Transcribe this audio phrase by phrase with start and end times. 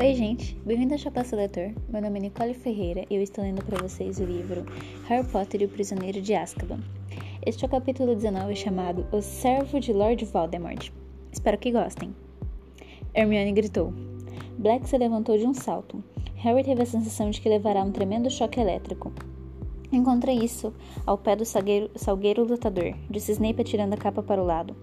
[0.00, 1.72] Oi, gente, bem-vindo ao Chapéu Seletor.
[1.88, 4.64] Meu nome é Nicole Ferreira e eu estou lendo para vocês o livro
[5.08, 6.78] Harry Potter e o Prisioneiro de Azkaban.
[7.44, 10.92] Este é o capítulo 19 chamado O Servo de Lord Voldemort.
[11.32, 12.14] Espero que gostem.
[13.12, 13.92] Hermione gritou.
[14.56, 16.00] Black se levantou de um salto.
[16.36, 19.12] Harry teve a sensação de que levará um tremendo choque elétrico.
[19.90, 20.72] Encontrei isso
[21.04, 24.76] ao pé do salgueiro, salgueiro lutador, disse Snape atirando a capa para o lado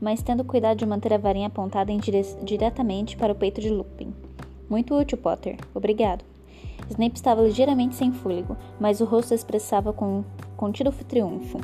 [0.00, 4.14] mas tendo cuidado de manter a varinha apontada dire diretamente para o peito de Lupin.
[4.70, 5.58] Muito útil, Potter.
[5.74, 6.24] Obrigado.
[6.88, 10.22] Snape estava ligeiramente sem fôlego, mas o rosto expressava com
[10.56, 11.58] contido triunfo.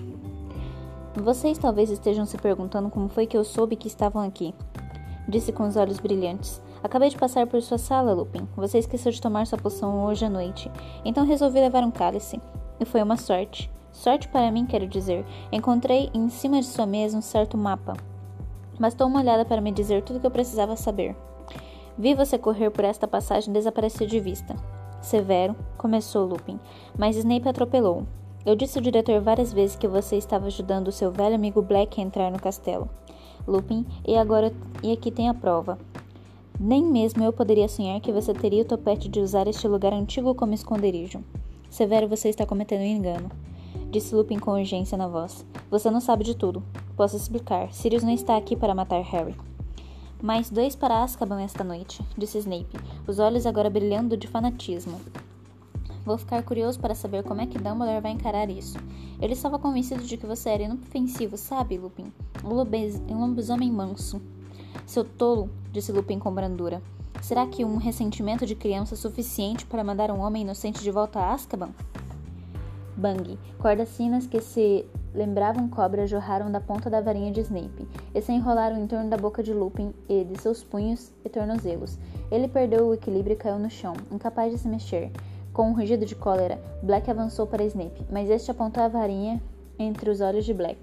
[1.14, 4.52] Vocês talvez estejam se perguntando como foi que eu soube que estavam aqui.
[5.28, 6.60] Disse com os olhos brilhantes.
[6.82, 8.46] Acabei de passar por sua sala, Lupin.
[8.56, 10.68] Você esqueceu de tomar sua poção hoje à noite.
[11.04, 12.40] Então resolvi levar um cálice.
[12.80, 13.70] E foi uma sorte.
[13.92, 15.24] Sorte para mim, quero dizer.
[15.52, 17.94] Encontrei em cima de sua mesa um certo mapa.
[18.78, 21.16] Bastou uma olhada para me dizer tudo o que eu precisava saber.
[21.98, 24.54] Vi você correr por esta passagem e desaparecer de vista.
[25.00, 26.58] Severo, começou Lupin,
[26.98, 28.04] mas Snape atropelou.
[28.44, 32.00] Eu disse ao diretor várias vezes que você estava ajudando o seu velho amigo Black
[32.00, 32.88] a entrar no castelo.
[33.46, 34.52] Lupin, e agora
[34.82, 35.78] e aqui tem a prova.
[36.58, 40.34] Nem mesmo eu poderia sonhar que você teria o topete de usar este lugar antigo
[40.34, 41.22] como esconderijo.
[41.68, 43.30] Severo, você está cometendo um engano
[43.90, 45.44] disse Lupin com urgência na voz.
[45.70, 46.62] Você não sabe de tudo.
[46.96, 47.72] Posso explicar.
[47.72, 49.34] Sirius não está aqui para matar Harry.
[50.22, 54.98] Mais dois para Azkaban esta noite, disse Snape, os olhos agora brilhando de fanatismo.
[56.06, 58.78] Vou ficar curioso para saber como é que Dumbledore vai encarar isso.
[59.20, 62.12] Ele estava convencido de que você era inofensivo, sabe, Lupin?
[62.44, 64.22] Um lobisomem manso.
[64.86, 66.80] Seu tolo, disse Lupin com brandura.
[67.20, 71.18] Será que um ressentimento de criança é suficiente para mandar um homem inocente de volta
[71.18, 71.70] a Azkaban?
[72.96, 73.38] Bang!
[73.58, 74.86] Cordas finas que se
[75.16, 79.16] lembravam cobras jorraram da ponta da varinha de Snape e se enrolaram em torno da
[79.16, 81.98] boca de Lupin e de seus punhos e tornozelos.
[82.30, 85.10] Ele perdeu o equilíbrio e caiu no chão, incapaz de se mexer.
[85.54, 89.42] Com um rugido de cólera, Black avançou para Snape, mas este apontou a varinha
[89.78, 90.78] entre os olhos de Black.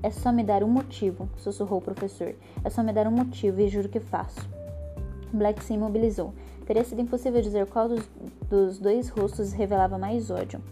[0.00, 2.32] É só me dar um motivo, sussurrou o professor.
[2.64, 4.48] É só me dar um motivo e juro que faço.
[5.32, 6.32] Black se imobilizou.
[6.64, 8.08] Teria sido impossível dizer qual dos,
[8.48, 10.62] dos dois rostos revelava mais ódio.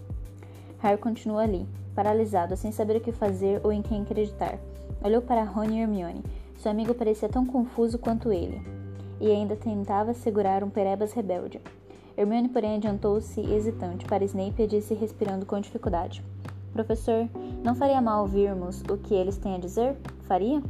[0.78, 1.66] Harry continuou ali,
[1.96, 4.58] paralisado, sem saber o que fazer ou em quem acreditar.
[5.02, 6.22] Olhou para Rony e Hermione.
[6.58, 8.60] Seu amigo parecia tão confuso quanto ele,
[9.18, 11.60] e ainda tentava segurar um perebas rebelde.
[12.16, 16.22] Hermione, porém, adiantou-se hesitante para Snape e disse respirando com dificuldade:
[16.72, 17.28] Professor,
[17.64, 19.96] não faria mal ouvirmos o que eles têm a dizer?
[20.24, 20.62] Faria?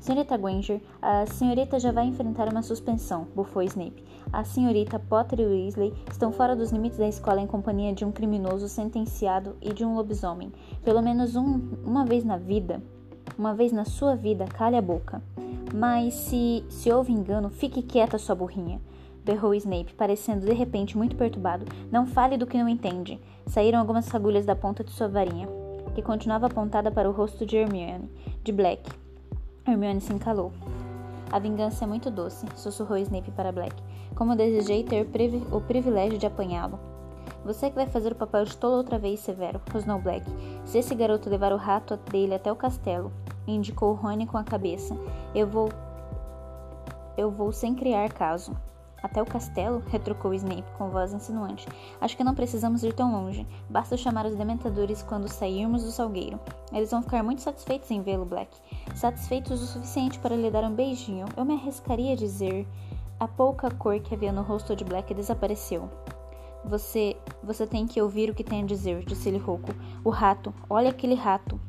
[0.00, 4.04] Senhorita Granger, a senhorita já vai enfrentar uma suspensão, bufou Snape.
[4.32, 8.12] A senhorita Potter e Weasley estão fora dos limites da escola em companhia de um
[8.12, 10.52] criminoso sentenciado e de um lobisomem.
[10.84, 12.80] Pelo menos um, uma vez na vida.
[13.36, 15.20] Uma vez na sua vida, cale a boca.
[15.74, 18.80] Mas se, se houve engano, fique quieta, sua burrinha.
[19.24, 21.66] Berrou Snape, parecendo de repente muito perturbado.
[21.90, 23.20] Não fale do que não entende.
[23.46, 25.48] Saíram algumas fagulhas da ponta de sua varinha,
[25.94, 28.10] que continuava apontada para o rosto de Hermione,
[28.42, 29.07] de Black.
[29.68, 30.52] Hermione se encalou.
[31.30, 33.74] A vingança é muito doce, sussurrou Snape para Black.
[34.14, 36.78] Como desejei ter privi o privilégio de apanhá-lo.
[37.44, 40.24] Você que vai fazer o papel de tolo outra vez, Severo, rosnou Black.
[40.64, 43.12] Se esse garoto levar o rato dele até o castelo,
[43.46, 44.96] indicou Rony com a cabeça,
[45.34, 45.68] eu vou.
[47.16, 48.56] Eu vou sem criar caso.
[49.02, 49.82] Até o castelo?
[49.88, 51.68] retrucou Snape com voz insinuante.
[52.00, 53.46] Acho que não precisamos ir tão longe.
[53.68, 56.40] Basta chamar os dementadores quando sairmos do salgueiro.
[56.72, 58.50] Eles vão ficar muito satisfeitos em vê-lo, Black.
[58.94, 61.26] Satisfeitos o suficiente para lhe dar um beijinho.
[61.36, 62.66] Eu me arriscaria a dizer.
[63.20, 65.88] A pouca cor que havia no rosto de Black desapareceu.
[66.64, 67.16] Você.
[67.42, 69.74] Você tem que ouvir o que tem a dizer, disse-lhe rouco.
[70.04, 70.52] O rato.
[70.68, 71.60] Olha aquele rato.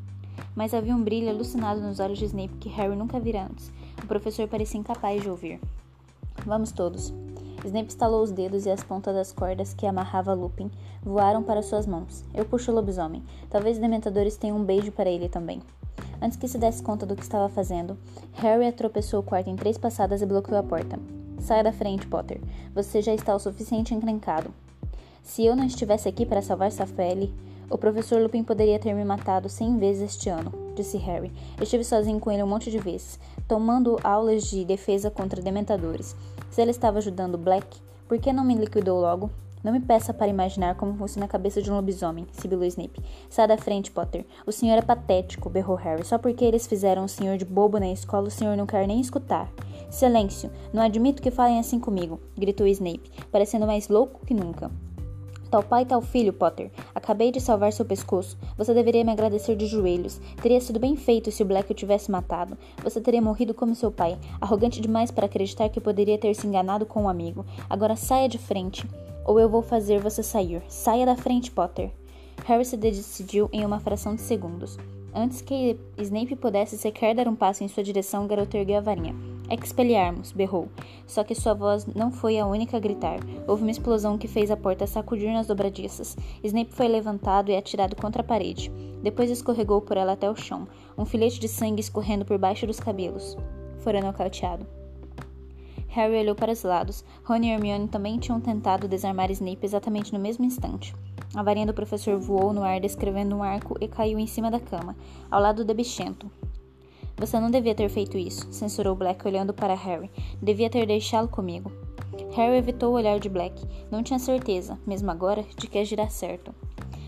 [0.56, 3.72] Mas havia um brilho alucinado nos olhos de Snape que Harry nunca vira antes.
[4.04, 5.60] O professor parecia incapaz de ouvir.
[6.50, 7.14] Vamos todos.
[7.64, 10.72] Snape estalou os dedos e as pontas das cordas que amarrava Lupin
[11.04, 12.26] voaram para suas mãos.
[12.34, 13.22] Eu puxo o lobisomem.
[13.52, 15.62] Talvez os dementadores tenham um beijo para ele também.
[16.20, 17.96] Antes que se desse conta do que estava fazendo,
[18.34, 21.00] Harry atropessou o quarto em três passadas e bloqueou a porta.
[21.40, 22.42] Saia da frente, Potter.
[22.74, 24.52] Você já está o suficiente encrencado.
[25.22, 27.32] Se eu não estivesse aqui para salvar sua pele,
[27.70, 31.32] o professor Lupin poderia ter me matado cem vezes este ano, disse Harry.
[31.62, 33.20] Estive sozinho com ele um monte de vezes,
[33.50, 36.16] tomando aulas de defesa contra dementadores.
[36.52, 39.32] Se ele estava ajudando Black, por que não me liquidou logo?
[39.64, 43.02] Não me peça para imaginar como funciona a cabeça de um lobisomem, sibilou Snape.
[43.28, 44.24] Sai da frente, Potter.
[44.46, 46.06] O senhor é patético, berrou Harry.
[46.06, 49.02] Só porque eles fizeram o senhor de bobo na escola, o senhor não quer nem
[49.02, 49.52] escutar.
[49.90, 50.52] Silêncio!
[50.72, 54.72] Não admito que falem assim comigo, gritou Snape, parecendo mais louco que nunca.
[55.50, 56.70] Tal pai, tal filho, Potter.
[56.94, 58.38] Acabei de salvar seu pescoço.
[58.56, 60.22] Você deveria me agradecer de joelhos.
[60.42, 62.56] Teria sido bem feito se o Black o tivesse matado.
[62.84, 66.86] Você teria morrido como seu pai, arrogante demais para acreditar que poderia ter se enganado
[66.86, 67.44] com um amigo.
[67.68, 68.88] Agora saia de frente,
[69.26, 70.62] ou eu vou fazer você sair.
[70.68, 71.90] Saia da frente, Potter.
[72.46, 74.78] Harry se decidiu em uma fração de segundos.
[75.14, 78.82] Antes que Snape pudesse sequer dar um passo em sua direção, o garoto ergueu a
[78.82, 79.16] varinha.
[79.50, 80.32] Expelliarmus!
[80.32, 80.70] berrou.
[81.08, 83.20] Só que sua voz não foi a única a gritar.
[83.48, 86.16] Houve uma explosão que fez a porta sacudir nas dobradiças.
[86.44, 88.72] Snape foi levantado e atirado contra a parede.
[89.02, 90.68] Depois escorregou por ela até o chão,
[90.98, 93.38] um filete de sangue escorrendo por baixo dos cabelos.
[93.80, 94.66] Fora nocauteado.
[95.90, 97.04] Harry olhou para os lados.
[97.24, 100.96] Rony e Hermione também tinham tentado desarmar Snape exatamente no mesmo instante.
[101.36, 104.60] A varinha do professor voou no ar descrevendo um arco e caiu em cima da
[104.60, 104.96] cama,
[105.30, 106.30] ao lado do bichento.
[107.20, 110.10] Você não devia ter feito isso, censurou Black olhando para Harry.
[110.42, 111.70] Devia ter deixá-lo comigo.
[112.32, 113.62] Harry evitou o olhar de Black.
[113.92, 116.56] Não tinha certeza, mesmo agora, de que agirá certo.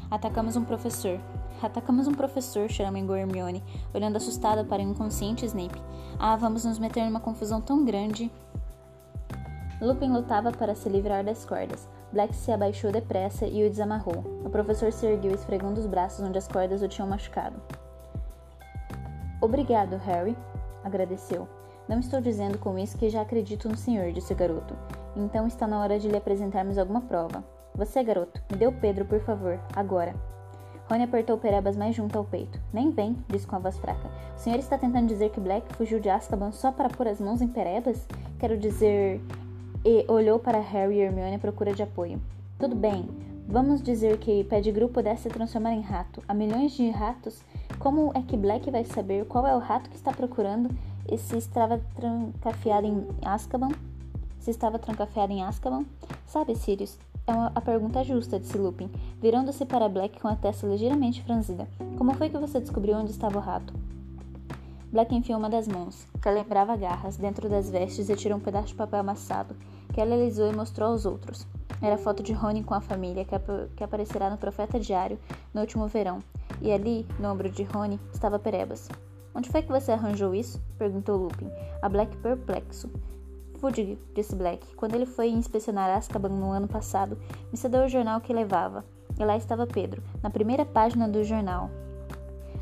[0.10, 1.18] Atacamos um professor.
[1.64, 3.64] Atacamos um professor, choramingou Hermione,
[3.94, 5.82] olhando assustada para o inconsciente Snape.
[6.20, 8.30] Ah, vamos nos meter numa confusão tão grande.
[9.82, 11.88] Lupin lutava para se livrar das cordas.
[12.12, 14.26] Black se abaixou depressa e o desamarrou.
[14.44, 17.56] O professor se ergueu esfregando os braços onde as cordas o tinham machucado.
[19.42, 20.38] Obrigado, Harry,
[20.84, 21.48] agradeceu.
[21.90, 24.76] Não estou dizendo com isso que já acredito no senhor, disse o garoto.
[25.16, 27.44] Então está na hora de lhe apresentarmos alguma prova.
[27.74, 30.14] Você, garoto, me dê o Pedro, por favor, agora.
[30.88, 32.62] Rony apertou Perebas mais junto ao peito.
[32.72, 34.10] Nem vem, disse com a voz fraca.
[34.36, 37.42] O senhor está tentando dizer que Black fugiu de Azkaban só para pôr as mãos
[37.42, 38.08] em Perebas?
[38.40, 39.20] Quero dizer...
[39.84, 42.22] E olhou para Harry e Hermione à procura de apoio.
[42.60, 43.10] Tudo bem,
[43.48, 46.22] vamos dizer que Pettigrew pudesse se transformar em rato.
[46.28, 47.42] Há milhões de ratos
[47.82, 50.70] como é que Black vai saber qual é o rato que está procurando
[51.12, 53.70] e se estava trancafiado em Azkaban?
[54.40, 55.84] Se estava trancafiado em Azkaban?
[56.28, 58.88] Sabe, Sirius, é uma, a pergunta justa, disse Lupin,
[59.20, 61.68] virando-se para Black com a testa ligeiramente franzida.
[61.98, 63.74] Como foi que você descobriu onde estava o rato?
[64.92, 68.68] Black enfiou uma das mãos, que lembrava garras, dentro das vestes e tirou um pedaço
[68.68, 69.56] de papel amassado,
[69.92, 71.48] que ela alisou e mostrou aos outros.
[71.82, 75.18] Era a foto de Rony com a família, que, ap que aparecerá no Profeta Diário
[75.52, 76.20] no último verão,
[76.62, 78.90] e ali, no ombro de Rony, estava Perebas.
[79.34, 80.62] Onde foi que você arranjou isso?
[80.78, 81.50] perguntou Lupin,
[81.82, 82.90] a Black perplexo.
[83.58, 87.18] Fudge, disse Black, quando ele foi inspecionar Azkaban no ano passado,
[87.52, 88.84] me cedeu o jornal que levava.
[89.20, 91.70] E lá estava Pedro, na primeira página do jornal.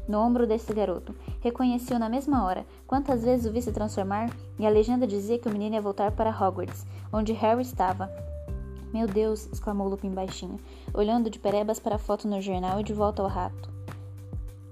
[0.07, 1.15] No ombro desse garoto.
[1.39, 2.65] Reconheceu na mesma hora.
[2.87, 4.29] Quantas vezes o vi se transformar?
[4.57, 8.11] E a legenda dizia que o menino ia voltar para Hogwarts, onde Harry estava.
[8.91, 9.47] Meu Deus!
[9.53, 10.59] exclamou Lupin baixinho,
[10.93, 13.78] olhando de perebas para a foto no jornal e de volta ao rato.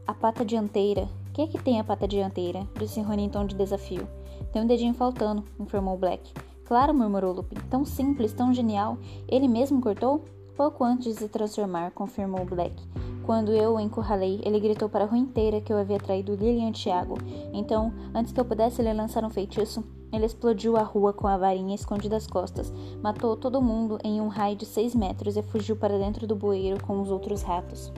[0.07, 1.09] A pata dianteira.
[1.33, 2.65] Quem é que tem a pata dianteira?
[2.80, 4.07] Disse Rony em tom de desafio.
[4.54, 6.33] Tem um dedinho faltando, informou Black.
[6.63, 7.57] Claro, murmurou Lupin.
[7.69, 8.98] Tão simples, tão genial.
[9.27, 10.24] Ele mesmo cortou?
[10.56, 12.81] Pouco antes de se transformar, confirmou Black.
[13.25, 16.71] Quando eu o encurralei, ele gritou para a rua inteira que eu havia traído Lilian
[16.71, 17.18] Tiago.
[17.51, 19.83] Então, antes que eu pudesse lhe lançar um feitiço,
[20.13, 22.71] ele explodiu a rua com a varinha escondida às costas,
[23.03, 26.81] matou todo mundo em um raio de seis metros e fugiu para dentro do bueiro
[26.81, 27.92] com os outros ratos.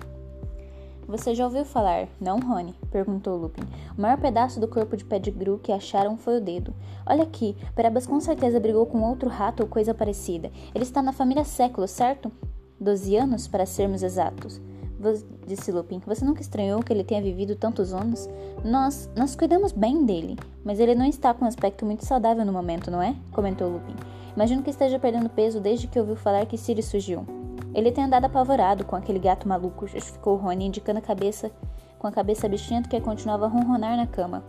[1.10, 2.76] Você já ouviu falar, não, Rony?
[2.92, 3.64] perguntou Lupin.
[3.98, 6.72] O maior pedaço do corpo de Pettigrew que acharam foi o dedo.
[7.04, 10.52] Olha aqui, Perebas com certeza brigou com outro rato ou coisa parecida.
[10.74, 12.32] Ele está na família séculos, certo?
[12.80, 14.62] Doze anos, para sermos exatos.
[15.48, 16.00] Disse Lupin.
[16.06, 18.30] Você nunca estranhou que ele tenha vivido tantos anos?
[18.64, 22.54] Nós, nós cuidamos bem dele, mas ele não está com um aspecto muito saudável no
[22.54, 23.16] momento, não é?
[23.32, 23.96] Comentou Lupin.
[24.36, 27.39] Imagino que esteja perdendo peso desde que ouviu falar que Sirius surgiu.
[27.74, 31.52] Ele tem andado apavorado com aquele gato maluco, justificou Rony, indicando a cabeça
[32.00, 34.44] com a cabeça bichenta que continuava a ronronar na cama.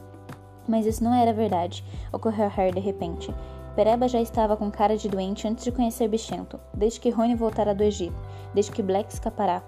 [0.69, 3.35] Mas isso não era verdade, ocorreu a Harry de repente.
[3.75, 7.75] Pereba já estava com cara de doente antes de conhecer Bichento, desde que Rony voltara
[7.75, 8.15] do Egito,
[8.53, 9.63] desde que Black escapará.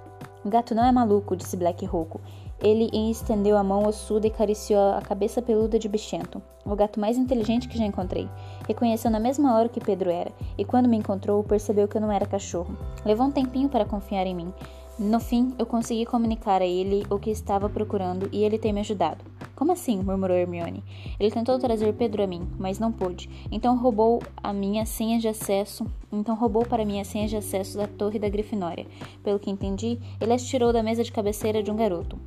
[0.45, 2.21] O gato não é maluco, disse Black rouco.
[2.61, 7.17] Ele estendeu a mão ossuda e acariciou a cabeça peluda de Bichento, o gato mais
[7.17, 8.29] inteligente que já encontrei.
[8.67, 12.13] Reconheceu na mesma hora que Pedro era, e quando me encontrou, percebeu que eu não
[12.13, 12.77] era cachorro.
[13.05, 14.53] Levou um tempinho para confiar em mim.
[14.99, 18.81] No fim, eu consegui comunicar a ele o que estava procurando e ele tem me
[18.81, 19.25] ajudado.
[19.57, 20.03] Como assim?
[20.03, 20.85] murmurou Hermione.
[21.19, 23.29] Ele tentou trazer Pedro a mim, mas não pôde.
[23.51, 25.87] Então roubou a minha senha de acesso.
[26.13, 28.87] Então roubou para mim a senha de acesso da torre da Grifinória.
[29.25, 32.19] Pelo que entendi, ele as tirou da mesa de cabeceira de um garoto.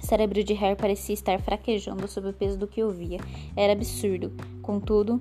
[0.00, 3.18] O cérebro de Harry parecia estar fraquejando sob o peso do que ouvia.
[3.56, 4.32] Era absurdo.
[4.62, 5.20] Contudo,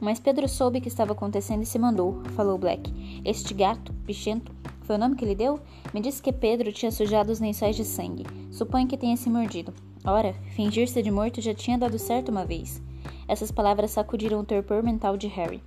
[0.00, 2.92] mas Pedro soube o que estava acontecendo e se mandou, falou Black.
[3.24, 5.58] Este gato, bichento, foi o nome que ele deu?
[5.92, 8.24] Me disse que Pedro tinha sujado os lençóis de sangue.
[8.52, 9.74] Suponho que tenha se mordido.
[10.04, 12.80] Ora, fingir-se de morto já tinha dado certo uma vez.
[13.26, 15.60] Essas palavras sacudiram o torpor mental de Harry.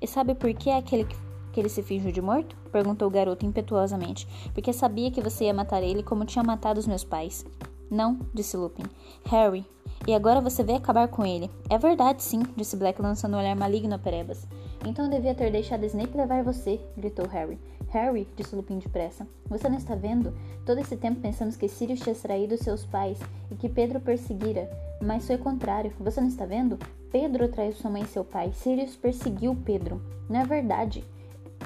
[0.00, 1.04] E sabe por que aquele
[1.52, 2.56] que ele se fingiu de morto?
[2.70, 6.86] Perguntou o garoto impetuosamente, porque sabia que você ia matar ele como tinha matado os
[6.86, 7.44] meus pais.
[7.90, 8.84] Não, disse Lupin.
[9.26, 9.66] Harry,
[10.06, 11.50] e agora você veio acabar com ele.
[11.70, 14.46] É verdade, sim, disse Black lançando um olhar maligno a Perebas.
[14.84, 17.58] Então eu devia ter deixado Snape levar você, gritou Harry.
[17.90, 20.34] Harry, disse Lupin depressa, você não está vendo?
[20.64, 23.18] Todo esse tempo pensamos que Sirius tinha traído seus pais
[23.50, 24.68] e que Pedro perseguira,
[25.00, 25.92] mas foi contrário.
[26.00, 26.78] Você não está vendo?
[27.10, 28.50] Pedro traiu sua mãe e seu pai.
[28.54, 30.00] Sirius perseguiu Pedro.
[30.28, 31.04] Não é verdade?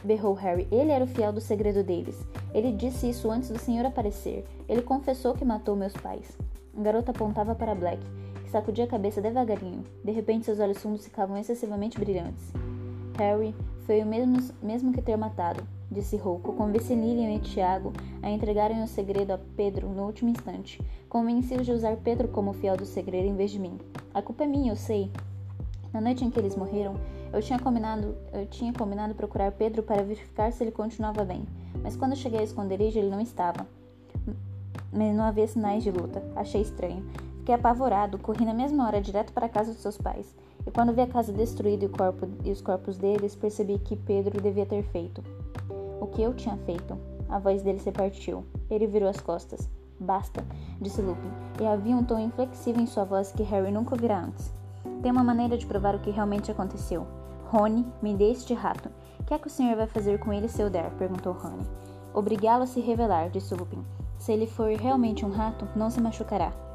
[0.05, 0.67] berrou Harry.
[0.71, 2.19] Ele era o fiel do segredo deles.
[2.53, 4.45] Ele disse isso antes do senhor aparecer.
[4.69, 6.37] Ele confessou que matou meus pais.
[6.77, 8.01] A garota apontava para Black,
[8.47, 9.85] que sacudia a cabeça devagarinho.
[10.03, 12.53] De repente, seus olhos fundos ficavam excessivamente brilhantes.
[13.19, 18.31] Harry foi o mesmo, mesmo que ter matado disse Rouco, convence Lilian e Tiago a
[18.31, 20.81] entregarem o segredo a Pedro no último instante.
[21.09, 23.79] Convenci-os de usar Pedro como fiel do segredo em vez de mim.
[24.13, 25.11] A culpa é minha, eu sei.
[25.93, 26.97] Na noite em que eles morreram,
[27.33, 31.45] eu tinha combinado, eu tinha combinado procurar Pedro para verificar se ele continuava bem.
[31.83, 33.67] Mas quando cheguei ao esconderijo, ele não estava.
[34.93, 36.23] Mas não havia sinais de luta.
[36.35, 37.05] Achei estranho.
[37.47, 40.35] Fiquei apavorado, corri na mesma hora direto para a casa de seus pais.
[40.67, 44.41] E quando vi a casa destruída e, corpo, e os corpos deles, percebi que Pedro
[44.41, 45.23] devia ter feito.
[46.01, 46.99] O que eu tinha feito?
[47.29, 48.45] A voz dele se partiu.
[48.69, 49.71] Ele virou as costas.
[50.01, 50.45] Basta,
[50.81, 54.53] disse Lupin, e havia um tom inflexível em sua voz que Harry nunca ouvira antes.
[55.01, 57.07] Tem uma maneira de provar o que realmente aconteceu.
[57.45, 58.91] Rony, me dê este rato.
[59.21, 60.91] O que é que o senhor vai fazer com ele se eu der?
[60.99, 61.63] perguntou Rony.
[62.13, 63.85] Obrigá-lo a se revelar, disse Lupin.
[64.19, 66.66] Se ele for realmente um rato, não se machucará.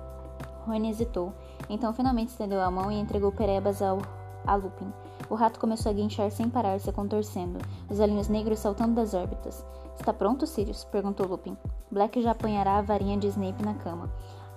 [0.71, 1.33] Rony hesitou,
[1.69, 3.99] então finalmente estendeu a mão e entregou Perebas ao,
[4.47, 4.91] a Lupin.
[5.29, 7.59] O rato começou a guinchar sem parar, se contorcendo,
[7.89, 9.65] os olhinhos negros saltando das órbitas.
[9.99, 10.83] Está pronto, Sirius?
[10.85, 11.57] perguntou Lupin.
[11.91, 14.09] Black já apanhará a varinha de Snape na cama.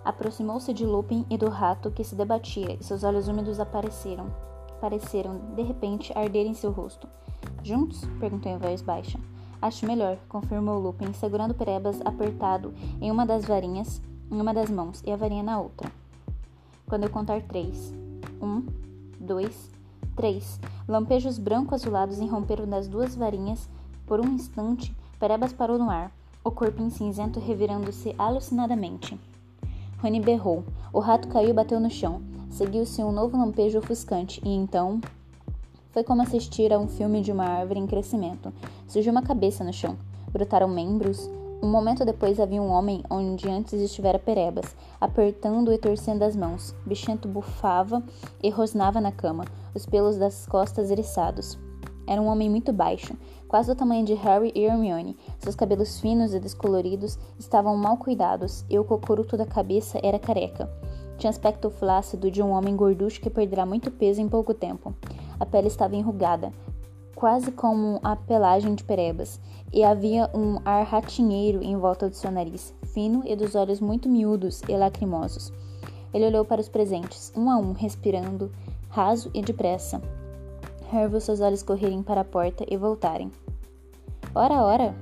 [0.05, 4.27] Aproximou-se de Lupin e do rato que se debatia, e seus olhos úmidos apareceram.
[4.81, 7.09] Pareceram, de repente, arder em seu rosto.
[7.63, 8.05] Juntos?
[8.21, 9.19] perguntou em voz baixa.
[9.61, 15.03] Acho melhor, confirmou Lupin, segurando Perebas apertado em uma das varinhas, em uma das mãos,
[15.07, 15.91] e a varinha na outra.
[16.87, 17.93] Quando eu contar três.
[18.41, 18.67] Um,
[19.19, 19.71] dois,
[20.17, 20.61] 3.
[20.87, 23.69] Lampejos branco-azulados irromperam das duas varinhas.
[24.07, 26.13] Por um instante, Perebas parou no ar,
[26.45, 29.19] o corpinho cinzento revirando-se alucinadamente.
[30.03, 30.65] Rony berrou.
[30.93, 32.21] O rato caiu e bateu no chão.
[32.51, 35.01] Seguiu-se um novo lampejo ofuscante, e então.
[35.91, 38.53] Foi como assistir a um filme de uma árvore em crescimento.
[38.87, 39.97] Surgiu uma cabeça no chão.
[40.31, 41.31] Brotaram membros,
[41.65, 46.75] um momento depois havia um homem onde antes estivera Perebas, apertando e torcendo as mãos.
[46.85, 48.03] Bichento bufava
[48.43, 51.59] e rosnava na cama, os pelos das costas eriçados.
[52.07, 53.17] Era um homem muito baixo,
[53.49, 55.17] quase do tamanho de Harry e Hermione.
[55.39, 60.71] Seus cabelos finos e descoloridos estavam mal cuidados e o cocoruto da cabeça era careca.
[61.17, 64.95] Tinha aspecto flácido de um homem gorducho que perderá muito peso em pouco tempo.
[65.41, 66.53] A pele estava enrugada,
[67.15, 69.41] quase como a pelagem de perebas,
[69.75, 74.09] e havia um ar ratinheiro em volta do seu nariz, fino e dos olhos muito
[74.09, 75.53] miúdos e lacrimosos.
[76.15, 78.53] Ele olhou para os presentes, um a um, respirando,
[78.89, 80.01] raso e depressa.
[80.93, 83.33] Harry viu seus olhos correrem para a porta e voltarem.
[84.33, 84.95] Ora, ora!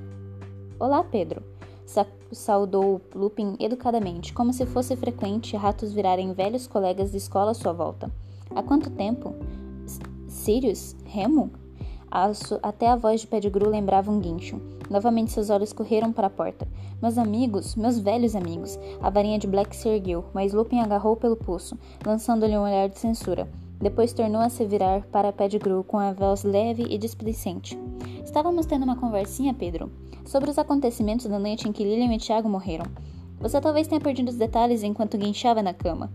[0.80, 1.42] Olá, Pedro!
[1.84, 7.54] Sa saudou Lupin educadamente, como se fosse frequente ratos virarem velhos colegas de escola à
[7.54, 8.10] sua volta.
[8.54, 9.34] Há quanto tempo?
[9.84, 10.96] S Sirius?
[11.04, 11.61] Remo?
[12.62, 14.60] Até a voz de Pettigrew lembrava um guincho.
[14.90, 16.68] Novamente seus olhos correram para a porta.
[17.00, 18.78] Meus amigos, meus velhos amigos.
[19.00, 22.98] A varinha de Black se ergueu, mas Lupin agarrou pelo pulso, lançando-lhe um olhar de
[22.98, 23.48] censura.
[23.80, 27.78] Depois tornou a se virar para Pettigrew com a voz leve e displicente.
[28.22, 29.90] Estávamos tendo uma conversinha, Pedro,
[30.26, 32.86] sobre os acontecimentos da noite em que Lilian e Tiago morreram.
[33.40, 36.12] Você talvez tenha perdido os detalhes enquanto guinchava na cama.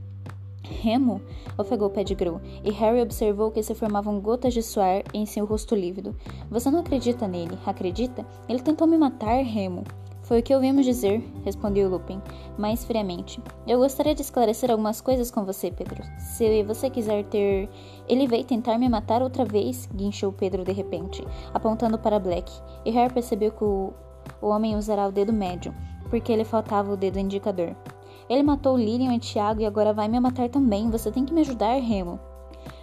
[0.81, 1.21] Remo?
[1.57, 6.15] ofegou Pettigrew, e Harry observou que se formavam gotas de suor em seu rosto lívido.
[6.49, 8.25] Você não acredita nele, acredita?
[8.47, 9.83] Ele tentou me matar, Remo.
[10.27, 12.21] Foi o que ouvimos dizer, respondeu Lupin,
[12.57, 13.41] mais friamente.
[13.65, 16.03] Eu gostaria de esclarecer algumas coisas com você, Pedro.
[16.19, 17.69] Se você quiser ter.
[18.09, 22.51] Ele veio tentar me matar outra vez, guinchou Pedro de repente, apontando para Black,
[22.83, 23.93] e Harry percebeu que o,
[24.41, 25.73] o homem usará o dedo médio,
[26.09, 27.73] porque lhe faltava o dedo indicador.
[28.29, 30.89] Ele matou Lilian e Tiago e agora vai me matar também.
[30.89, 32.19] Você tem que me ajudar, Remo.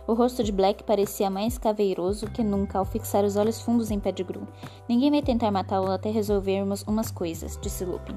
[0.06, 3.98] O rosto de Black parecia mais caveiroso que nunca ao fixar os olhos fundos em
[3.98, 4.46] Pettigrew.
[4.86, 8.14] Ninguém vai tentar matá-lo até resolvermos umas coisas, disse Lupin.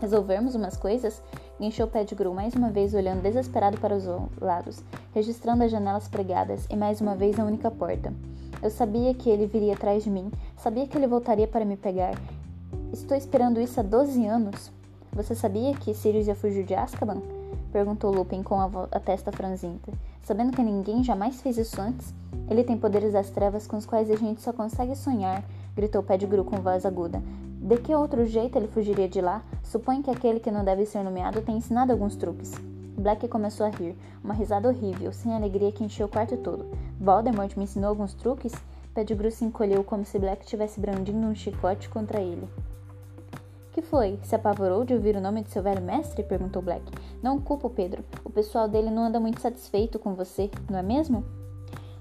[0.00, 1.22] Resolvermos umas coisas?
[1.60, 4.04] Guinchou Pettigrew mais uma vez olhando desesperado para os
[4.40, 4.82] lados,
[5.14, 8.12] registrando as janelas pregadas e mais uma vez a única porta.
[8.60, 12.20] Eu sabia que ele viria atrás de mim, sabia que ele voltaria para me pegar.
[12.92, 14.73] Estou esperando isso há 12 anos.
[15.14, 17.22] Você sabia que Sirius ia fugir de Azkaban?
[17.72, 19.78] Perguntou Lupin com a, a testa franzida.
[20.24, 22.12] Sabendo que ninguém jamais fez isso antes?
[22.50, 25.44] Ele tem poderes das trevas com os quais a gente só consegue sonhar,
[25.76, 27.22] gritou Pettigrew com voz aguda.
[27.60, 29.40] De que outro jeito ele fugiria de lá?
[29.62, 32.52] Supõe que aquele que não deve ser nomeado tenha ensinado alguns truques.
[32.98, 36.66] Black começou a rir, uma risada horrível, sem alegria que encheu o quarto todo.
[37.00, 38.52] Voldemort me ensinou alguns truques?
[38.92, 42.48] Pettigrew se encolheu como se Black tivesse brandindo um chicote contra ele.
[43.74, 44.20] Que foi?
[44.22, 46.22] Se apavorou de ouvir o nome de seu velho mestre?
[46.22, 46.84] perguntou Black.
[47.20, 48.04] Não culpo Pedro.
[48.24, 51.24] O pessoal dele não anda muito satisfeito com você, não é mesmo?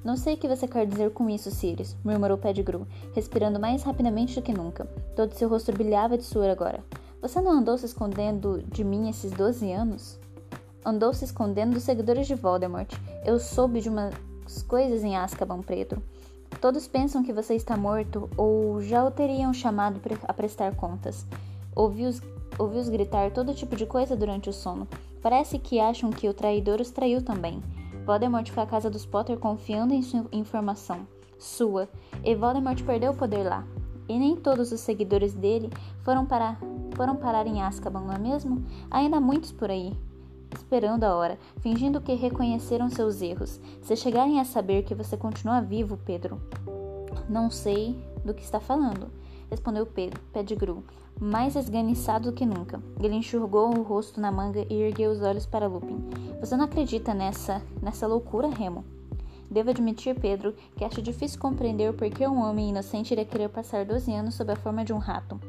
[0.03, 4.35] Não sei o que você quer dizer com isso, Sirius, murmurou Pettigrew, respirando mais rapidamente
[4.35, 4.85] do que nunca.
[5.15, 6.85] Todo seu rosto brilhava de suor agora.
[7.19, 10.19] Você não andou se escondendo de mim esses doze anos?
[10.85, 12.93] Andou se escondendo dos seguidores de Voldemort.
[13.25, 14.13] Eu soube de umas
[14.67, 16.03] coisas em Azkaban, Pedro.
[16.61, 21.25] Todos pensam que você está morto ou já o teriam chamado a prestar contas.
[21.75, 22.21] Ouvi-os
[22.59, 24.87] ouvi gritar todo tipo de coisa durante o sono.
[25.21, 27.61] Parece que acham que o traidor os traiu também.
[28.05, 31.07] Voldemort foi à casa dos Potter confiando em sua informação,
[31.39, 31.87] sua,
[32.23, 33.65] e Voldemort perdeu o poder lá.
[34.09, 35.69] E nem todos os seguidores dele
[36.03, 36.59] foram parar,
[36.95, 38.63] foram parar em Azkaban, não é mesmo?
[38.91, 39.97] Ainda há muitos por aí,
[40.53, 43.61] esperando a hora, fingindo que reconheceram seus erros.
[43.81, 46.41] Se chegarem a saber que você continua vivo, Pedro,
[47.29, 49.09] não sei do que está falando
[49.53, 50.83] respondeu Pedro, Pettigrew,
[51.19, 52.81] mais esganiçado do que nunca.
[52.99, 56.03] Ele enxugou o rosto na manga e ergueu os olhos para Lupin.
[56.39, 58.83] Você não acredita nessa, nessa loucura, Remo?
[59.49, 63.85] Devo admitir, Pedro, que acho difícil compreender por que um homem inocente iria querer passar
[63.85, 65.39] 12 anos sob a forma de um rato.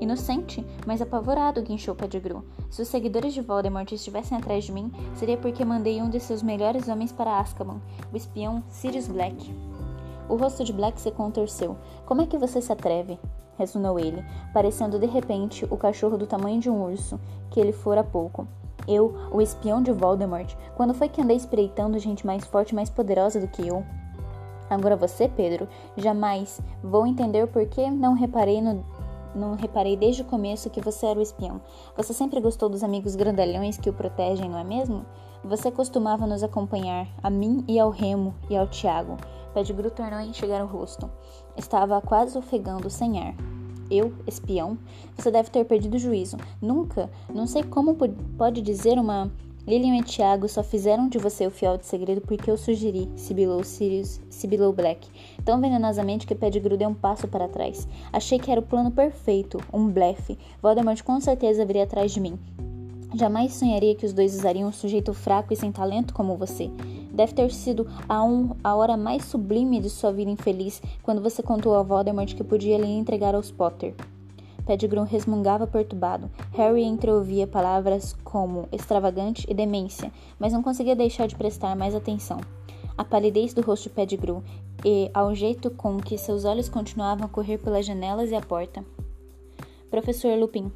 [0.00, 2.44] Inocente, mas apavorado, guinchou Pettigrew.
[2.70, 6.42] Se os seguidores de Voldemort estivessem atrás de mim, seria porque mandei um de seus
[6.42, 7.80] melhores homens para Azkaban,
[8.12, 9.54] o espião Sirius Black.
[10.28, 11.76] O rosto de Black se contorceu.
[12.06, 13.18] Como é que você se atreve?
[13.60, 14.24] Ressonou ele,
[14.54, 18.48] parecendo de repente o cachorro do tamanho de um urso, que ele fora pouco.
[18.88, 22.88] Eu, o espião de Voldemort, quando foi que andei espreitando gente mais forte e mais
[22.88, 23.84] poderosa do que eu?
[24.70, 28.82] Agora você, Pedro, jamais vou entender por que não reparei no
[29.32, 31.60] não reparei desde o começo que você era o espião.
[31.96, 35.06] Você sempre gostou dos amigos grandalhões que o protegem, não é mesmo?
[35.44, 39.16] Você costumava nos acompanhar, a mim e ao Remo e ao Tiago.
[39.54, 41.10] Pettigrew tornou a enxergar o rosto.
[41.56, 43.34] Estava quase ofegando sem ar.
[43.90, 44.78] Eu, espião?
[45.16, 46.36] Você deve ter perdido o juízo.
[46.62, 47.96] Nunca, não sei como
[48.38, 49.30] pode dizer uma.
[49.66, 53.62] Lilian e Tiago só fizeram de você o fiel de segredo porque eu sugeri, sibilou
[53.62, 55.06] Sirius, sibilou Black,
[55.44, 57.86] tão venenosamente que Pettigrew deu um passo para trás.
[58.12, 60.38] Achei que era o plano perfeito, um blefe.
[60.62, 62.38] Voldemort com certeza viria atrás de mim.
[63.14, 66.70] Jamais sonharia que os dois usariam um sujeito fraco e sem talento como você.
[67.12, 71.42] Deve ter sido a, um, a hora mais sublime de sua vida infeliz quando você
[71.42, 73.94] contou a Voldemort que podia lhe entregar aos Potter.
[74.66, 76.30] Pettigrew resmungava perturbado.
[76.52, 82.38] Harry entreouvia palavras como extravagante e demência, mas não conseguia deixar de prestar mais atenção.
[82.96, 84.44] A palidez do rosto de Pettigrew
[84.84, 88.84] e ao jeito com que seus olhos continuavam a correr pelas janelas e a porta.
[89.90, 90.70] Professor Lupin,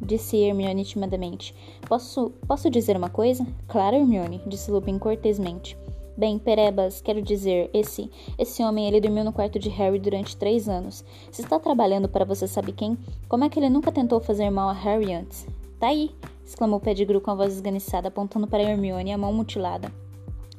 [0.00, 1.54] disse Hermione timidamente.
[1.88, 3.46] Posso, posso dizer uma coisa?
[3.68, 5.76] Claro, Hermione, disse Lupin cortesmente.
[6.16, 10.68] Bem, Perebas, quero dizer, esse, esse homem, ele dormiu no quarto de Harry durante três
[10.68, 11.04] anos.
[11.32, 12.96] Se está trabalhando para você sabe quem,
[13.28, 15.44] como é que ele nunca tentou fazer mal a Harry antes?
[15.80, 16.12] Tá aí,
[16.46, 19.92] exclamou Pettigrew com a voz esganiçada, apontando para Hermione a mão mutilada.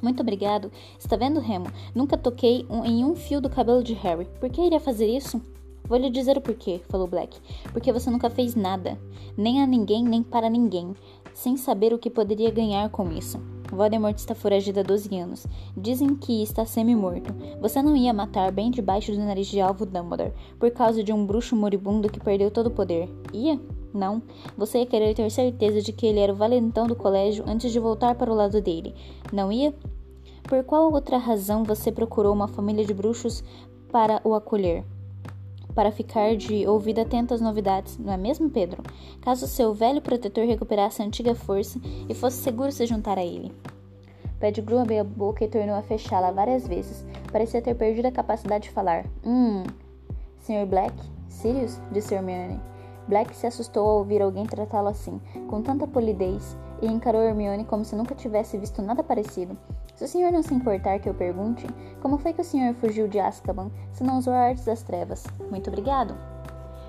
[0.02, 0.70] Muito obrigado.
[0.98, 1.66] Está vendo, Remo?
[1.94, 4.26] Nunca toquei um, em um fio do cabelo de Harry.
[4.38, 5.40] Por que iria fazer isso?
[5.88, 7.38] Vou lhe dizer o porquê, falou Black.
[7.72, 8.98] Porque você nunca fez nada,
[9.36, 10.94] nem a ninguém, nem para ninguém,
[11.32, 13.38] sem saber o que poderia ganhar com isso.
[13.70, 15.46] Voldemort está foragido há 12 anos.
[15.76, 17.34] Dizem que está semi-morto.
[17.60, 21.26] Você não ia matar bem debaixo do nariz de alvo Dumbledore, por causa de um
[21.26, 23.08] bruxo moribundo que perdeu todo o poder.
[23.32, 23.60] Ia?
[23.92, 24.22] Não.
[24.56, 27.78] Você ia querer ter certeza de que ele era o valentão do colégio antes de
[27.78, 28.94] voltar para o lado dele.
[29.32, 29.74] Não ia?
[30.44, 33.42] Por qual outra razão você procurou uma família de bruxos
[33.90, 34.84] para o acolher?
[35.76, 38.82] Para ficar de ouvido atento às novidades, não é mesmo, Pedro?
[39.20, 43.52] Caso seu velho protetor recuperasse a antiga força e fosse seguro se juntar a ele.
[44.40, 47.04] Pettigrew abriu a boca e tornou a fechá-la várias vezes.
[47.30, 49.04] Parecia ter perdido a capacidade de falar.
[49.22, 49.64] Hum.
[50.40, 50.64] Sr.
[50.66, 50.94] Black?
[51.28, 51.78] Sirius?
[51.92, 52.58] disse Hermione.
[53.06, 57.84] Black se assustou ao ouvir alguém tratá-lo assim, com tanta polidez, e encarou Hermione como
[57.84, 59.56] se nunca tivesse visto nada parecido.
[59.96, 61.66] Se o senhor não se importar que eu pergunte,
[62.02, 65.24] como foi que o senhor fugiu de Azkaban se não usou artes das trevas?
[65.50, 66.14] Muito obrigado!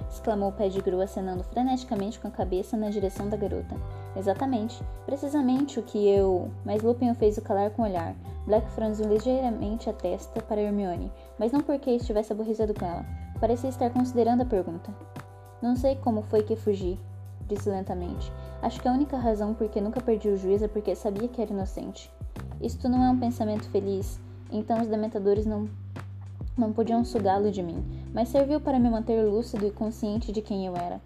[0.09, 3.75] exclamou Pettigrew acenando freneticamente com a cabeça na direção da garota.
[4.15, 6.51] Exatamente, precisamente o que eu.
[6.65, 8.13] Mas Lupin o fez o calar com o olhar.
[8.45, 13.05] Black franziu ligeiramente a testa para Hermione, mas não porque estivesse aborrecido com ela.
[13.39, 14.93] Parecia estar considerando a pergunta.
[15.61, 16.99] Não sei como foi que fugi.
[17.47, 18.31] disse lentamente.
[18.61, 21.41] Acho que a única razão por que nunca perdi o juízo é porque sabia que
[21.41, 22.11] era inocente.
[22.61, 24.19] Isto não é um pensamento feliz,
[24.51, 25.69] então os dementadores não,
[26.57, 30.65] não podiam sugá-lo de mim, mas serviu para me manter lúcido e consciente de quem
[30.65, 30.99] eu era.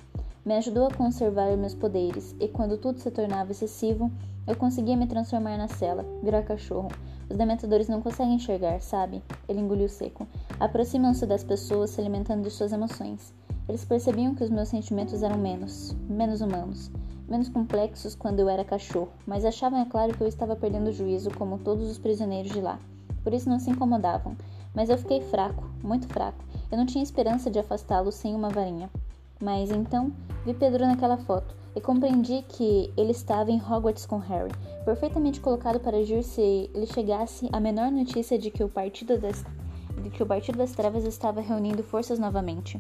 [0.46, 4.10] Me ajudou a conservar meus poderes, e quando tudo se tornava excessivo,
[4.48, 6.90] eu conseguia me transformar na cela, virar cachorro.
[7.30, 9.22] Os dementadores não conseguem enxergar, sabe?
[9.48, 10.28] Ele engoliu seco.
[10.60, 13.34] Aproximam-se das pessoas se alimentando de suas emoções.
[13.70, 16.90] Eles percebiam que os meus sentimentos eram menos, menos humanos,
[17.32, 20.94] menos complexos quando eu era cachorro, mas achavam, é claro, que eu estava perdendo o
[20.94, 22.78] juízo como todos os prisioneiros de lá.
[23.24, 24.36] Por isso não se incomodavam.
[24.74, 26.44] Mas eu fiquei fraco, muito fraco.
[26.72, 28.90] Eu não tinha esperança de afastá-lo sem uma varinha.
[29.42, 30.12] Mas então
[30.46, 34.52] vi Pedro naquela foto e compreendi que ele estava em Hogwarts com Harry,
[34.86, 39.44] perfeitamente colocado para agir se ele chegasse a menor notícia de que o Partido das,
[40.04, 42.80] de que o Partido das Trevas estava reunindo forças novamente.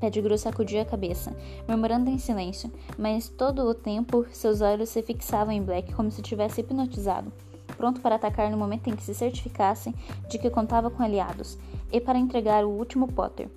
[0.00, 1.36] Pettigrew sacudia a cabeça,
[1.68, 6.22] murmurando em silêncio, mas todo o tempo seus olhos se fixavam em Black como se
[6.22, 7.30] tivesse hipnotizado,
[7.76, 9.94] pronto para atacar no momento em que se certificasse
[10.28, 11.58] de que contava com aliados,
[11.92, 13.48] e para entregar o último Potter.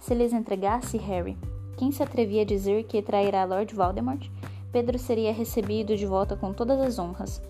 [0.00, 1.38] Se lhes entregasse Harry,
[1.76, 4.28] quem se atrevia a dizer que trairá Lord Voldemort?
[4.72, 7.40] Pedro seria recebido de volta com todas as honras.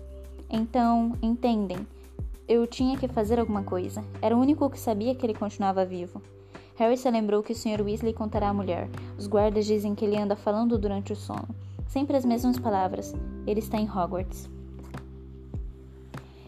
[0.47, 1.85] Então, entendem,
[2.47, 4.03] eu tinha que fazer alguma coisa.
[4.21, 6.21] Era o único que sabia que ele continuava vivo.
[6.77, 7.81] Harry se lembrou que o Sr.
[7.81, 8.89] Weasley contará à mulher.
[9.17, 11.47] Os guardas dizem que ele anda falando durante o sono.
[11.87, 13.13] Sempre as mesmas palavras.
[13.47, 14.49] Ele está em Hogwarts.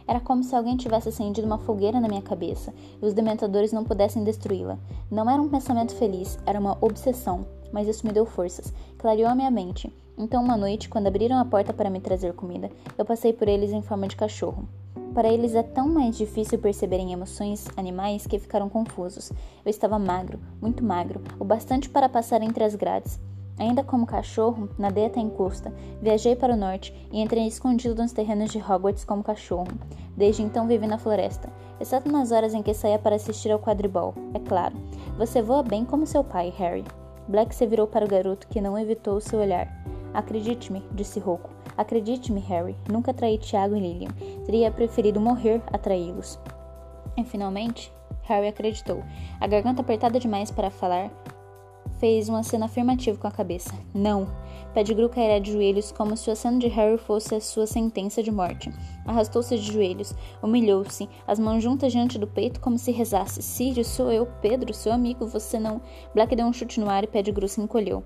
[0.06, 3.84] Era como se alguém tivesse acendido uma fogueira na minha cabeça e os dementadores não
[3.84, 4.78] pudessem destruí-la.
[5.10, 9.36] Não era um pensamento feliz, era uma obsessão, mas isso me deu forças, clareou a
[9.36, 9.94] minha mente.
[10.18, 13.72] Então, uma noite, quando abriram a porta para me trazer comida, eu passei por eles
[13.72, 14.68] em forma de cachorro.
[15.18, 19.32] Para eles é tão mais difícil perceberem emoções animais que ficaram confusos.
[19.66, 23.20] Eu estava magro, muito magro, o bastante para passar entre as grades.
[23.58, 28.52] Ainda como cachorro, nadei até encosta, viajei para o norte e entrei escondido nos terrenos
[28.52, 29.66] de Hogwarts como cachorro.
[30.16, 31.50] Desde então vivi na floresta,
[31.80, 34.76] exceto nas horas em que saía para assistir ao quadribol, é claro.
[35.18, 36.86] Você voa bem como seu pai, Harry.
[37.28, 39.68] Black se virou para o garoto que não evitou seu olhar.
[40.14, 41.57] Acredite-me, disse Rouco.
[41.78, 44.12] Acredite-me, Harry, nunca traí Tiago e Lilian.
[44.46, 46.40] Teria preferido morrer a traí-los.
[47.16, 49.04] E finalmente, Harry acreditou.
[49.40, 51.12] A garganta apertada demais para falar,
[52.00, 53.74] fez um aceno afirmativo com a cabeça.
[53.94, 54.28] Não.
[54.74, 58.32] Pettigrew cairá de joelhos como se o aceno de Harry fosse a sua sentença de
[58.32, 58.72] morte.
[59.06, 63.42] Arrastou-se de joelhos, humilhou-se, as mãos juntas diante do peito como se rezasse.
[63.42, 65.82] Sirius, sou eu, Pedro, seu amigo, você não...
[66.14, 68.04] Black deu um chute no ar e Pettigrew se encolheu.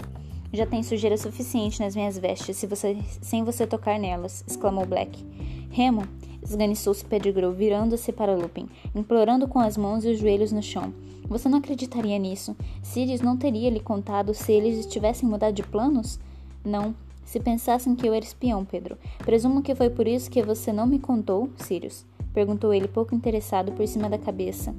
[0.53, 5.25] Já tem sujeira suficiente nas minhas vestes se você, sem você tocar nelas, exclamou Black.
[5.69, 6.05] Remo,
[6.43, 10.93] esganiçou-se Pettigrew, virando-se para Lupin, implorando com as mãos e os joelhos no chão.
[11.29, 12.53] Você não acreditaria nisso?
[12.83, 16.19] Sirius não teria lhe contado se eles tivessem mudado de planos?
[16.65, 16.93] Não.
[17.23, 18.97] Se pensassem que eu era espião, Pedro.
[19.19, 22.05] Presumo que foi por isso que você não me contou, Sirius?
[22.33, 24.75] Perguntou ele, pouco interessado por cima da cabeça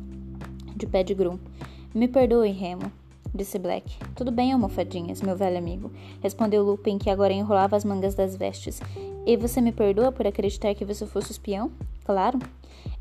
[0.77, 1.41] de Pettigrew.
[1.95, 2.93] Me perdoe, Remo
[3.35, 3.99] disse Black.
[4.15, 5.91] Tudo bem, almofadinhas, meu velho amigo,
[6.21, 8.81] respondeu Lupin, que agora enrolava as mangas das vestes.
[9.27, 11.71] E você me perdoa por acreditar que você fosse espião?
[12.05, 12.39] Claro.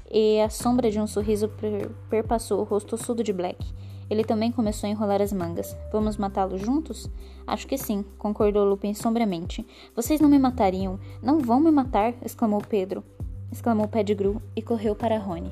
[0.09, 3.65] E a sombra de um sorriso per perpassou o rosto ossudo de Black.
[4.09, 5.75] Ele também começou a enrolar as mangas.
[5.89, 7.09] Vamos matá-lo juntos?
[7.47, 9.65] Acho que sim, concordou Lupin sombriamente.
[9.95, 10.99] Vocês não me matariam.
[11.23, 13.03] Não vão me matar, exclamou Pedro.
[13.49, 15.51] Exclamou Pettigrew e correu para Rony.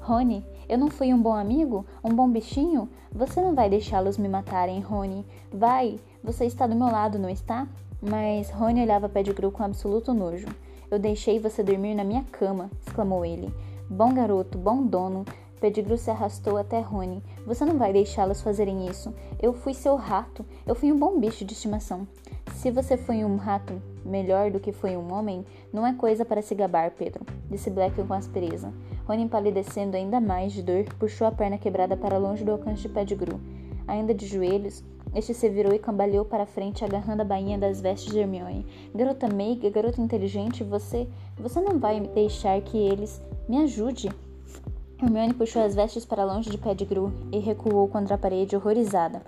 [0.00, 1.86] Rony, eu não fui um bom amigo?
[2.04, 2.88] Um bom bichinho?
[3.10, 5.24] Você não vai deixá-los me matarem, Rony.
[5.50, 7.66] Vai, você está do meu lado, não está?
[8.02, 10.46] Mas Rony olhava Pettigrew com absoluto nojo.
[10.90, 13.52] Eu deixei você dormir na minha cama, exclamou ele.
[13.88, 15.24] Bom garoto, bom dono.
[15.58, 17.22] Pettigrew se arrastou até Rony.
[17.46, 19.12] Você não vai deixá-los fazerem isso.
[19.40, 20.44] Eu fui seu rato.
[20.66, 22.06] Eu fui um bom bicho de estimação.
[22.54, 26.42] Se você foi um rato melhor do que foi um homem, não é coisa para
[26.42, 28.72] se gabar, Pedro, disse Black com aspereza.
[29.08, 32.90] Rony, empalidecendo ainda mais de dor, puxou a perna quebrada para longe do alcance de
[32.90, 33.40] Pettigrew.
[33.86, 38.12] Ainda de joelhos, este se virou e cambaleou para frente, agarrando a bainha das vestes
[38.12, 38.66] de Hermione.
[38.94, 41.08] Garota meiga, garota inteligente, você...
[41.38, 43.18] Você não vai deixar que eles...
[43.48, 44.10] Me ajude!
[45.00, 49.22] Hermione puxou as vestes para longe de Pettigrew e recuou contra a parede, horrorizada.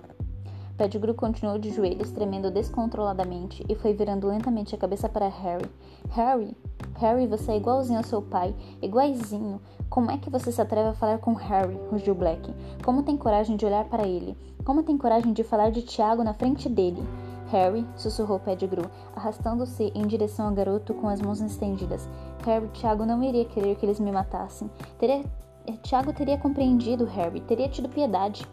[0.77, 5.69] Pettigrew continuou de joelhos, tremendo descontroladamente, e foi virando lentamente a cabeça para Harry.
[6.09, 6.55] Harry!
[6.95, 9.61] Harry, você é igualzinho ao seu pai, iguaizinho.
[9.89, 11.77] Como é que você se atreve a falar com Harry?
[11.89, 12.53] rugiu Black.
[12.83, 14.37] Como tem coragem de olhar para ele?
[14.63, 17.03] Como tem coragem de falar de Tiago na frente dele?
[17.51, 22.07] Harry, sussurrou Pettigrew, arrastando-se em direção ao garoto com as mãos estendidas.
[22.45, 24.69] Harry, Tiago não iria querer que eles me matassem.
[24.97, 25.23] Teria...
[25.83, 28.47] Tiago teria compreendido Harry, teria tido piedade.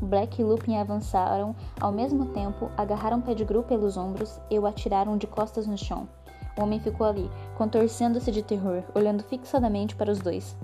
[0.00, 5.26] Black e Lupin avançaram ao mesmo tempo, agarraram Pettigrew pelos ombros e o atiraram de
[5.26, 6.08] costas no chão.
[6.56, 10.56] O homem ficou ali, contorcendo-se de terror, olhando fixadamente para os dois.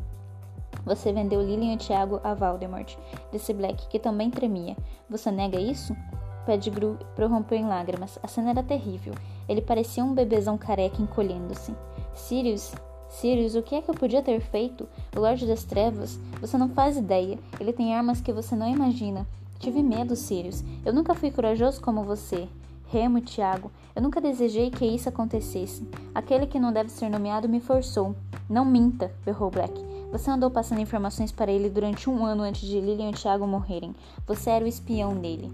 [0.84, 2.96] Você vendeu Lilian e Tiago a Valdemort,
[3.32, 4.76] disse Black, que também tremia.
[5.08, 5.96] Você nega isso?
[6.44, 8.18] Pettigrew prorrompeu em lágrimas.
[8.22, 9.14] A cena era terrível.
[9.48, 11.74] Ele parecia um bebezão careca encolhendo-se.
[12.12, 12.74] Sirius,
[13.08, 14.88] Sirius, o que é que eu podia ter feito?
[15.16, 16.18] O Lorde das Trevas?
[16.40, 17.38] Você não faz ideia.
[17.60, 19.26] Ele tem armas que você não imagina.
[19.58, 20.62] Tive medo, Sirius.
[20.84, 22.48] Eu nunca fui corajoso como você.
[22.88, 25.88] Remo Tiago, eu nunca desejei que isso acontecesse.
[26.14, 28.14] Aquele que não deve ser nomeado me forçou.
[28.48, 29.72] Não minta, berrou Black.
[30.12, 33.94] Você andou passando informações para ele durante um ano antes de Lilian e Tiago morrerem.
[34.26, 35.50] Você era o espião dele.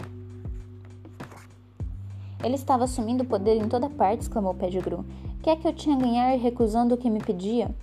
[2.43, 5.05] Ele estava assumindo o poder em toda parte, exclamou Pettigrew.
[5.41, 7.73] Quer que eu tinha a ganhar recusando o que me pedia?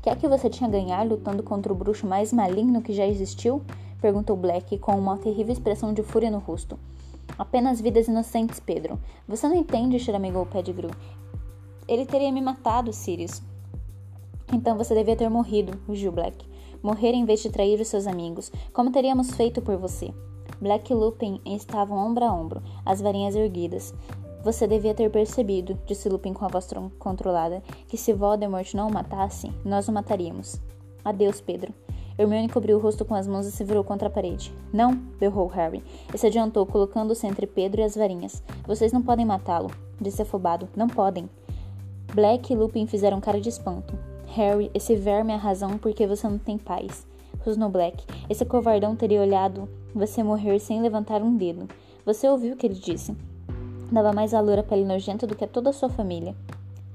[0.00, 3.62] Quer que você tinha a ganhar lutando contra o bruxo mais maligno que já existiu?
[4.00, 6.78] Perguntou Black com uma terrível expressão de fúria no rosto.
[7.36, 8.96] Apenas vidas inocentes, Pedro.
[9.26, 10.92] Você não entende, choramingou Pettigrew.
[11.88, 13.42] Ele teria me matado, Sirius.
[14.52, 16.46] Então você devia ter morrido, rugiu Black.
[16.80, 20.14] Morrer em vez de trair os seus amigos, como teríamos feito por você.
[20.60, 23.92] Black e Lupin estavam ombro a ombro, as varinhas erguidas.
[24.42, 28.92] Você devia ter percebido, disse Lupin com a voz controlada, que se Voldemort não o
[28.92, 30.60] matasse, nós o mataríamos.
[31.04, 31.72] Adeus, Pedro.
[32.18, 34.52] Hermione cobriu o rosto com as mãos e se virou contra a parede.
[34.72, 34.94] Não!
[35.18, 35.82] berrou Harry.
[36.12, 38.42] E se adiantou, colocando-se entre Pedro e as varinhas.
[38.66, 40.68] Vocês não podem matá-lo, disse afobado.
[40.76, 41.28] Não podem.
[42.14, 43.98] Black e Lupin fizeram cara de espanto.
[44.28, 47.08] Harry, esse verme é a razão porque você não tem paz
[47.44, 48.04] rosnou Black.
[48.28, 51.68] Esse covardão teria olhado você morrer sem levantar um dedo.
[52.04, 53.16] Você ouviu o que ele disse.
[53.90, 56.34] Dava mais valor à pele nojenta do que a toda a sua família.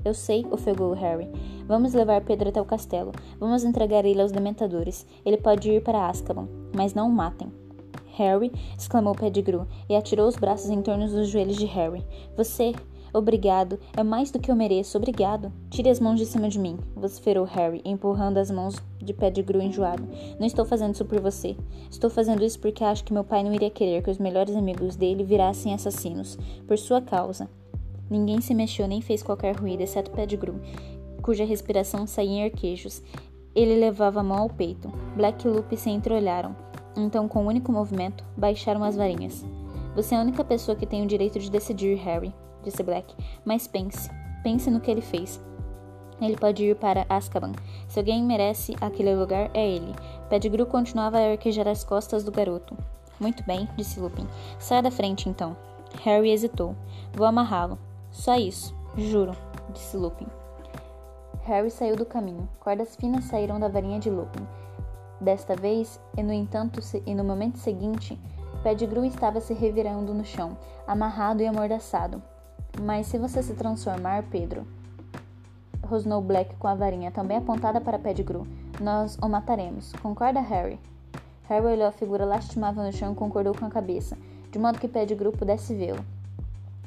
[0.03, 1.27] Eu sei, ofegou Harry.
[1.67, 3.11] Vamos levar Pedro até o castelo.
[3.39, 5.05] Vamos entregar ele aos dementadores.
[5.25, 7.51] Ele pode ir para Azkaban, mas não o matem.
[8.13, 12.05] Harry, exclamou Pettigrew, e atirou os braços em torno dos joelhos de Harry.
[12.37, 12.73] Você,
[13.15, 15.49] Obrigado, é mais do que eu mereço, obrigado.
[15.69, 20.05] Tire as mãos de cima de mim, vociferou Harry, empurrando as mãos de Pettigrew enjoado.
[20.37, 21.55] Não estou fazendo isso por você.
[21.89, 24.97] Estou fazendo isso porque acho que meu pai não iria querer que os melhores amigos
[24.97, 27.49] dele virassem assassinos, por sua causa.
[28.09, 30.59] Ninguém se mexeu nem fez qualquer ruído, exceto Pettigrew,
[31.21, 33.01] cuja respiração saía em arquejos.
[33.55, 34.91] Ele levava a mão ao peito.
[35.15, 36.53] Black e Lupe se entreolharam.
[36.97, 39.45] Então, com um único movimento, baixaram as varinhas.
[39.95, 42.33] Você é a única pessoa que tem o direito de decidir, Harry,
[42.65, 43.15] disse Black.
[43.45, 44.09] Mas pense,
[44.43, 45.41] pense no que ele fez.
[46.19, 47.51] Ele pode ir para Azkaban.
[47.87, 49.93] Se alguém merece aquele lugar, é ele.
[50.29, 52.75] Pettigrew continuava a arquejar as costas do garoto.
[53.19, 54.27] Muito bem, disse Lupin.
[54.59, 55.55] Saia da frente, então.
[56.03, 56.75] Harry hesitou.
[57.13, 57.77] Vou amarrá-lo.
[58.11, 58.75] Só isso.
[58.97, 59.33] Juro,
[59.73, 60.27] disse Lupin.
[61.43, 62.49] Harry saiu do caminho.
[62.59, 64.45] Cordas finas saíram da varinha de Lupin.
[65.21, 68.19] Desta vez, e no entanto, e no momento seguinte,
[68.63, 72.21] Pettigrew estava se revirando no chão, amarrado e amordaçado.
[72.81, 74.65] Mas se você se transformar, Pedro,
[75.83, 78.45] rosnou Black com a varinha também apontada para Pettigrew,
[78.81, 79.93] nós o mataremos.
[80.01, 80.79] Concorda, Harry?
[81.47, 84.17] Harry olhou a figura lastimável no chão e concordou com a cabeça,
[84.51, 86.03] de modo que Pettigrew pudesse vê-lo.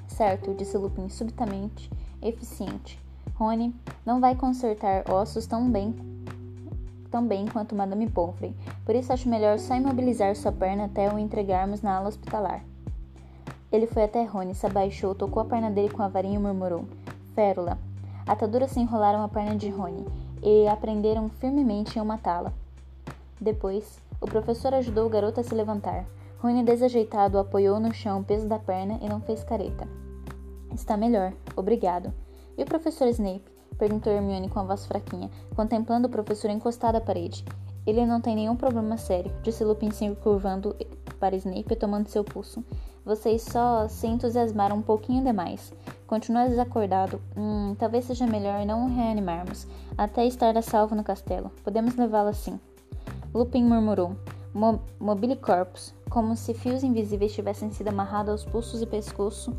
[0.08, 3.00] Certo, disse Lupin subitamente, eficiente.
[3.34, 3.74] Rony
[4.04, 5.94] não vai consertar ossos tão bem,
[7.10, 11.18] tão bem quanto Madame Pomfrey, por isso acho melhor só imobilizar sua perna até o
[11.18, 12.64] entregarmos na ala hospitalar.
[13.70, 16.84] Ele foi até Rony, se abaixou, tocou a perna dele com a varinha e murmurou:
[17.34, 17.78] Férula.
[18.26, 20.06] Ataduras se enrolaram a perna de Rony
[20.42, 22.52] e aprenderam firmemente em matá-la.
[23.40, 26.04] Depois, o professor ajudou o garoto a se levantar.
[26.40, 29.86] Rony, desajeitado, apoiou no chão o peso da perna e não fez careta.
[30.74, 32.12] Está melhor, obrigado.
[32.56, 33.44] E o professor Snape?
[33.78, 37.44] perguntou Hermione com a voz fraquinha, contemplando o professor encostado à parede.
[37.86, 40.76] Ele não tem nenhum problema sério, disse Lupin se curvando
[41.18, 42.64] para Snape tomando seu pulso.
[43.04, 45.72] Vocês só se entusiasmaram um pouquinho demais.
[46.06, 47.20] Continua desacordado.
[47.36, 51.50] Hum, talvez seja melhor não o reanimarmos, até estar a salvo no castelo.
[51.64, 52.58] Podemos levá-lo assim.
[53.34, 54.16] Lupin murmurou.
[54.54, 59.54] Mo mobile corpus, como se fios invisíveis tivessem sido amarrados aos pulsos e pescoço,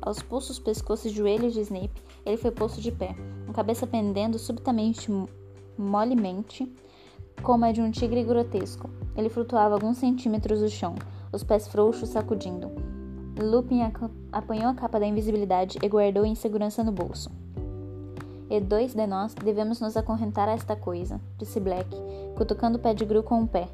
[0.00, 3.14] aos pulsos, pescoço e joelhos de Snape, ele foi posto de pé,
[3.48, 5.10] a cabeça pendendo subitamente,
[5.76, 6.72] molemente,
[7.42, 8.90] como a de um tigre grotesco.
[9.16, 10.94] Ele flutuava alguns centímetros do chão,
[11.32, 12.70] os pés frouxos sacudindo.
[13.40, 13.80] Lupin
[14.32, 17.30] apanhou a capa da invisibilidade e guardou em segurança no bolso.
[18.50, 21.88] E dois de nós devemos nos acorrentar a esta coisa, disse Black,
[22.36, 23.68] cutucando o pé de Gru com o pé.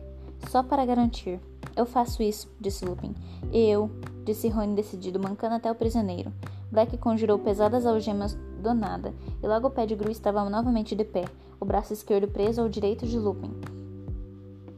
[0.51, 1.41] Só para garantir.
[1.77, 3.15] Eu faço isso, disse Lupin.
[3.53, 3.91] E eu,
[4.25, 6.33] disse Rony decidido, mancando até o prisioneiro.
[6.71, 11.05] Black conjurou pesadas algemas do nada, e logo o pé de Gru estava novamente de
[11.05, 11.25] pé,
[11.65, 13.51] o braço esquerdo preso ao direito de Lupin.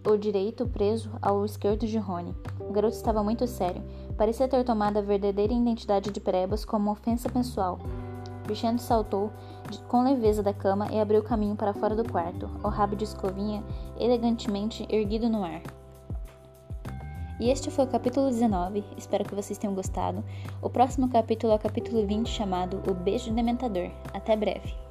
[0.08, 2.32] o direito preso ao esquerdo de Rony.
[2.60, 3.82] O garoto estava muito sério.
[4.16, 7.80] Parecia ter tomado a verdadeira identidade de Prebas como ofensa pessoal.
[8.46, 9.32] Bichento saltou
[9.88, 13.64] com leveza da cama e abriu caminho para fora do quarto, o rabo de escovinha
[13.98, 15.62] elegantemente erguido no ar.
[17.40, 20.22] E este foi o capítulo 19, espero que vocês tenham gostado.
[20.62, 23.90] O próximo capítulo é o capítulo 20, chamado O Beijo Dementador.
[24.14, 24.86] Até breve!